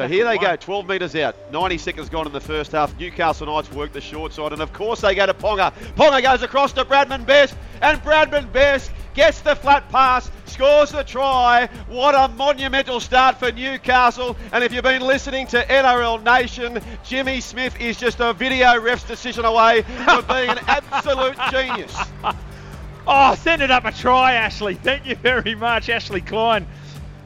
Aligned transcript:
So 0.00 0.08
here 0.08 0.24
they 0.24 0.38
go, 0.38 0.56
12 0.56 0.88
metres 0.88 1.14
out. 1.14 1.36
90 1.52 1.76
seconds 1.76 2.08
gone 2.08 2.26
in 2.26 2.32
the 2.32 2.40
first 2.40 2.72
half. 2.72 2.98
Newcastle 2.98 3.46
Knights 3.46 3.70
work 3.70 3.92
the 3.92 4.00
short 4.00 4.32
side, 4.32 4.54
and 4.54 4.62
of 4.62 4.72
course 4.72 5.02
they 5.02 5.14
go 5.14 5.26
to 5.26 5.34
Ponga. 5.34 5.74
Ponga 5.94 6.22
goes 6.22 6.42
across 6.42 6.72
to 6.72 6.86
Bradman 6.86 7.26
Best, 7.26 7.54
and 7.82 8.00
Bradman 8.00 8.50
Best 8.50 8.92
gets 9.12 9.42
the 9.42 9.54
flat 9.54 9.86
pass, 9.90 10.30
scores 10.46 10.90
the 10.90 11.04
try. 11.04 11.68
What 11.86 12.14
a 12.14 12.28
monumental 12.34 12.98
start 12.98 13.38
for 13.38 13.52
Newcastle. 13.52 14.38
And 14.52 14.64
if 14.64 14.72
you've 14.72 14.84
been 14.84 15.02
listening 15.02 15.46
to 15.48 15.62
NRL 15.66 16.24
Nation, 16.24 16.80
Jimmy 17.04 17.42
Smith 17.42 17.78
is 17.78 18.00
just 18.00 18.20
a 18.20 18.32
video 18.32 18.80
ref's 18.80 19.04
decision 19.04 19.44
away 19.44 19.82
from 19.82 20.24
being 20.24 20.48
an 20.48 20.60
absolute 20.66 21.36
genius. 21.50 21.94
Oh, 23.06 23.34
send 23.34 23.60
it 23.60 23.70
up 23.70 23.84
a 23.84 23.92
try, 23.92 24.32
Ashley. 24.32 24.76
Thank 24.76 25.04
you 25.04 25.16
very 25.16 25.54
much, 25.54 25.90
Ashley 25.90 26.22
Klein. 26.22 26.66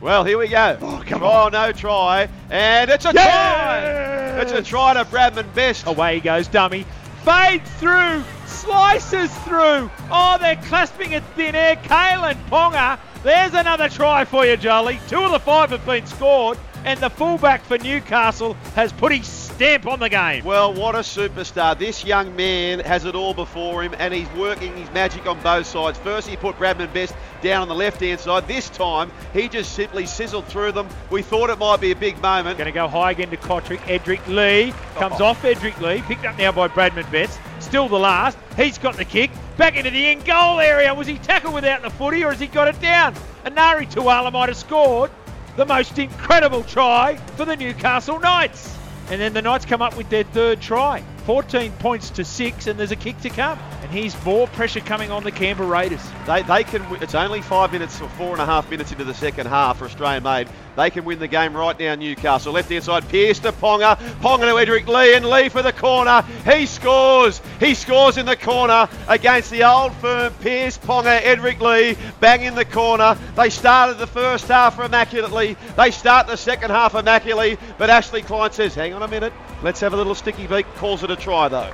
Well, 0.00 0.22
here 0.24 0.38
we 0.38 0.46
go. 0.46 0.78
Oh, 0.80 1.02
come 1.04 1.24
or 1.24 1.50
no 1.50 1.72
try. 1.72 2.28
And 2.50 2.88
it's 2.88 3.04
a 3.04 3.12
try. 3.12 4.40
It's 4.40 4.52
a 4.52 4.62
try 4.62 4.94
to 4.94 5.04
Bradman 5.04 5.52
Best. 5.54 5.86
Away 5.86 6.16
he 6.16 6.20
goes, 6.20 6.46
dummy. 6.46 6.86
Fade 7.24 7.66
through, 7.66 8.22
slices 8.48 9.32
through. 9.38 9.90
Oh, 10.10 10.36
they're 10.40 10.56
clasping 10.56 11.14
at 11.14 11.24
thin 11.34 11.54
air. 11.54 11.76
Kalyn 11.76 12.36
Ponga. 12.48 12.98
There's 13.22 13.54
another 13.54 13.88
try 13.88 14.24
for 14.24 14.46
you, 14.46 14.56
Jolly. 14.56 15.00
Two 15.08 15.20
of 15.20 15.32
the 15.32 15.40
five 15.40 15.70
have 15.70 15.84
been 15.84 16.06
scored, 16.06 16.56
and 16.84 17.00
the 17.00 17.10
fullback 17.10 17.62
for 17.64 17.76
Newcastle 17.78 18.54
has 18.76 18.92
put 18.92 19.12
his 19.12 19.26
stamp 19.26 19.88
on 19.88 19.98
the 19.98 20.08
game. 20.08 20.44
Well, 20.44 20.72
what 20.72 20.94
a 20.94 20.98
superstar. 21.00 21.76
This 21.76 22.04
young 22.04 22.36
man 22.36 22.78
has 22.78 23.04
it 23.04 23.16
all 23.16 23.34
before 23.34 23.82
him 23.82 23.92
and 23.98 24.14
he's 24.14 24.30
working 24.36 24.74
his 24.76 24.88
magic 24.92 25.26
on 25.26 25.40
both 25.40 25.66
sides. 25.66 25.98
First, 25.98 26.28
he 26.28 26.36
put 26.36 26.56
Bradman 26.58 26.92
Best 26.94 27.12
down 27.42 27.62
on 27.62 27.68
the 27.68 27.74
left 27.74 28.00
hand 28.00 28.20
side. 28.20 28.46
This 28.46 28.70
time, 28.70 29.10
he 29.32 29.48
just 29.48 29.72
simply 29.72 30.06
sizzled 30.06 30.46
through 30.46 30.70
them. 30.72 30.88
We 31.10 31.22
thought 31.22 31.50
it 31.50 31.58
might 31.58 31.80
be 31.80 31.90
a 31.90 31.96
big 31.96 32.22
moment. 32.22 32.56
Going 32.56 32.66
to 32.66 32.72
go 32.72 32.86
high 32.86 33.10
again 33.10 33.30
to 33.30 33.36
Kotrick. 33.36 33.80
Edrick 33.80 34.24
Lee 34.28 34.72
comes 34.94 35.20
Oh. 35.20 35.24
off 35.26 35.42
Edrick 35.42 35.80
Lee, 35.80 36.02
picked 36.02 36.24
up 36.24 36.38
now 36.38 36.52
by 36.52 36.68
Bradman 36.68 37.10
Best. 37.10 37.40
Still 37.60 37.88
the 37.88 37.98
last. 37.98 38.38
He's 38.56 38.78
got 38.78 38.96
the 38.96 39.04
kick. 39.04 39.30
Back 39.56 39.76
into 39.76 39.90
the 39.90 40.06
end 40.06 40.24
goal 40.24 40.60
area. 40.60 40.94
Was 40.94 41.06
he 41.06 41.18
tackled 41.18 41.54
without 41.54 41.82
the 41.82 41.90
footy 41.90 42.24
or 42.24 42.30
has 42.30 42.40
he 42.40 42.46
got 42.46 42.68
it 42.68 42.80
down? 42.80 43.14
Enari 43.44 43.90
Tuala 43.90 44.30
might 44.30 44.48
have 44.48 44.56
scored 44.56 45.10
the 45.56 45.66
most 45.66 45.98
incredible 45.98 46.62
try 46.62 47.16
for 47.36 47.44
the 47.44 47.56
Newcastle 47.56 48.20
Knights. 48.20 48.76
And 49.10 49.20
then 49.20 49.32
the 49.32 49.42
Knights 49.42 49.64
come 49.64 49.82
up 49.82 49.96
with 49.96 50.08
their 50.08 50.24
third 50.24 50.60
try. 50.60 51.02
14 51.28 51.72
points 51.72 52.08
to 52.08 52.24
six, 52.24 52.68
and 52.68 52.80
there's 52.80 52.90
a 52.90 52.96
kick 52.96 53.20
to 53.20 53.28
come. 53.28 53.58
And 53.82 53.90
here's 53.90 54.16
more 54.24 54.46
pressure 54.46 54.80
coming 54.80 55.10
on 55.10 55.24
the 55.24 55.30
Canberra 55.30 55.68
Raiders. 55.68 56.00
They, 56.26 56.40
they 56.40 56.64
can. 56.64 56.82
It's 57.02 57.14
only 57.14 57.42
five 57.42 57.70
minutes 57.70 58.00
or 58.00 58.08
four 58.08 58.32
and 58.32 58.40
a 58.40 58.46
half 58.46 58.70
minutes 58.70 58.92
into 58.92 59.04
the 59.04 59.12
second 59.12 59.46
half 59.46 59.76
for 59.76 59.84
Australian 59.84 60.22
made. 60.22 60.48
They 60.78 60.88
can 60.88 61.04
win 61.04 61.18
the 61.18 61.28
game 61.28 61.54
right 61.54 61.78
now. 61.78 61.96
Newcastle 61.96 62.52
left 62.54 62.70
hand 62.70 62.84
side. 62.84 63.06
Pearce 63.10 63.40
to 63.40 63.52
Ponga. 63.52 63.96
Ponga 64.20 64.42
to 64.42 64.54
Edrick 64.54 64.86
Lee 64.86 65.16
and 65.16 65.28
Lee 65.28 65.50
for 65.50 65.60
the 65.60 65.72
corner. 65.72 66.22
He 66.46 66.64
scores. 66.64 67.42
He 67.60 67.74
scores 67.74 68.16
in 68.16 68.24
the 68.24 68.36
corner 68.36 68.88
against 69.06 69.50
the 69.50 69.64
old 69.64 69.92
firm. 69.96 70.32
Pearce 70.40 70.78
Ponga 70.78 71.20
Edrick 71.20 71.60
Lee 71.60 71.98
bang 72.20 72.42
in 72.42 72.54
the 72.54 72.64
corner. 72.64 73.18
They 73.36 73.50
started 73.50 73.98
the 73.98 74.06
first 74.06 74.46
half 74.46 74.78
immaculately. 74.78 75.58
They 75.76 75.90
start 75.90 76.26
the 76.26 76.36
second 76.36 76.70
half 76.70 76.94
immaculately. 76.94 77.58
But 77.76 77.90
Ashley 77.90 78.22
Klein 78.22 78.52
says, 78.52 78.74
"Hang 78.74 78.94
on 78.94 79.02
a 79.02 79.08
minute. 79.08 79.34
Let's 79.62 79.80
have 79.80 79.92
a 79.92 79.96
little 79.96 80.14
sticky 80.14 80.46
beak." 80.46 80.64
Calls 80.76 81.02
it 81.02 81.10
a 81.10 81.17
try 81.18 81.48
though. 81.48 81.72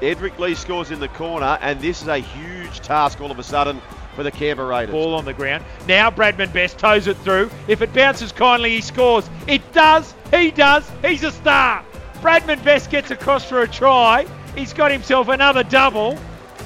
Edrick 0.00 0.38
Lee 0.38 0.54
scores 0.54 0.90
in 0.90 1.00
the 1.00 1.08
corner, 1.08 1.58
and 1.60 1.80
this 1.80 2.02
is 2.02 2.08
a 2.08 2.18
huge 2.18 2.80
task 2.80 3.20
all 3.20 3.30
of 3.30 3.38
a 3.38 3.42
sudden 3.42 3.80
for 4.14 4.22
the 4.22 4.30
Canberra 4.30 4.68
Raiders. 4.68 4.92
Ball 4.92 5.14
on 5.14 5.24
the 5.24 5.32
ground. 5.32 5.64
Now 5.88 6.10
Bradman 6.10 6.52
Best 6.52 6.78
toes 6.78 7.06
it 7.06 7.16
through. 7.18 7.50
If 7.68 7.82
it 7.82 7.92
bounces 7.92 8.32
kindly, 8.32 8.70
he 8.70 8.80
scores. 8.80 9.28
It 9.46 9.72
does. 9.72 10.14
He 10.30 10.50
does. 10.50 10.88
He's 11.02 11.24
a 11.24 11.32
star. 11.32 11.84
Bradman 12.20 12.62
Best 12.64 12.90
gets 12.90 13.10
across 13.10 13.44
for 13.48 13.62
a 13.62 13.68
try. 13.68 14.26
He's 14.54 14.72
got 14.72 14.90
himself 14.90 15.28
another 15.28 15.64
double. 15.64 16.18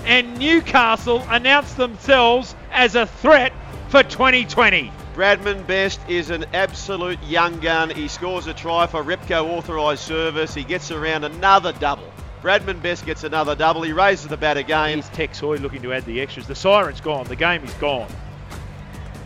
And 0.05 0.39
Newcastle 0.39 1.25
announce 1.29 1.75
themselves 1.75 2.55
as 2.71 2.95
a 2.95 3.07
threat 3.07 3.53
for 3.89 4.03
2020. 4.03 4.93
Bradman 5.19 5.67
Best 5.67 5.99
is 6.09 6.31
an 6.31 6.45
absolute 6.55 7.21
young 7.25 7.59
gun. 7.59 7.91
He 7.91 8.07
scores 8.07 8.47
a 8.47 8.55
try 8.55 8.87
for 8.87 9.03
Repco 9.03 9.49
authorised 9.49 10.03
service. 10.03 10.55
He 10.55 10.63
gets 10.63 10.93
around 10.93 11.25
another 11.25 11.73
double. 11.73 12.09
Bradman 12.41 12.81
Best 12.81 13.05
gets 13.05 13.25
another 13.25 13.57
double. 13.57 13.83
He 13.83 13.93
raises 13.93 14.29
the 14.29 14.37
bat 14.37 14.57
again. 14.57 14.91
Here's 14.91 15.09
Tex 15.09 15.41
Hoy 15.41 15.57
looking 15.57 15.83
to 15.83 15.93
add 15.93 16.05
the 16.05 16.21
extras. 16.21 16.47
The 16.47 16.55
siren's 16.55 17.01
gone. 17.01 17.27
The 17.27 17.35
game 17.35 17.65
is 17.65 17.73
gone. 17.75 18.07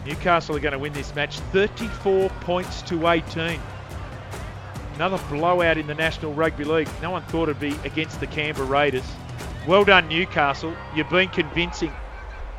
Newcastle 0.07 0.57
are 0.57 0.61
going 0.61 0.73
to 0.73 0.79
win 0.79 0.95
this 0.95 1.15
match 1.15 1.39
34 1.53 2.31
points 2.41 2.81
to 2.81 3.09
18. 3.09 3.61
Another 4.95 5.21
blowout 5.29 5.77
in 5.77 5.87
the 5.87 5.95
National 5.95 6.33
Rugby 6.33 6.65
League. 6.65 6.89
No 7.03 7.11
one 7.11 7.23
thought 7.25 7.51
it'd 7.51 7.61
be 7.61 7.77
against 7.85 8.19
the 8.19 8.27
Canberra 8.27 8.67
Raiders. 8.67 9.05
Well 9.67 9.85
done, 9.85 10.09
Newcastle. 10.09 10.75
You've 10.97 11.11
been 11.11 11.29
convincing. 11.29 11.93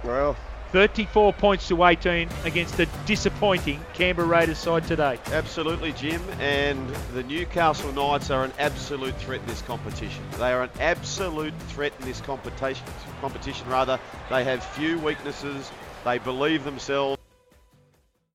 Well, 0.04 0.38
34 0.74 1.34
points 1.34 1.68
to 1.68 1.86
18 1.86 2.28
against 2.46 2.80
a 2.80 2.88
disappointing 3.06 3.80
Canberra 3.94 4.28
Raiders 4.28 4.58
side 4.58 4.84
today. 4.88 5.20
absolutely, 5.28 5.94
Jim. 5.94 6.20
And 6.40 6.90
the 7.14 7.22
Newcastle 7.22 7.94
Knights 7.94 8.32
are 8.32 8.44
an 8.44 8.52
absolute 8.58 9.16
threat 9.18 9.40
in 9.42 9.46
this 9.46 9.62
competition. 9.62 10.24
They 10.40 10.52
are 10.52 10.64
an 10.64 10.72
absolute 10.80 11.54
threat 11.68 11.94
in 12.00 12.06
this 12.08 12.22
competition. 12.22 12.84
Competition, 13.22 13.70
rather. 13.70 14.00
They 14.32 14.44
have 14.44 14.64
few 14.64 14.98
weaknesses. 14.98 15.72
They 16.04 16.18
believe 16.18 16.64
themselves. 16.64 17.23